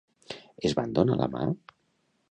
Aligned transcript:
Es 0.69 0.73
van 0.79 0.97
donar 1.01 1.21
la 1.21 1.31
mà? 1.37 1.47